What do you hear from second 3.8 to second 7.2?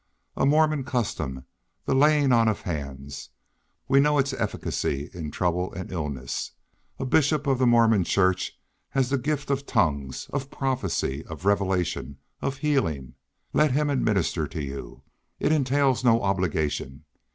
We know its efficacy in trouble and illness. A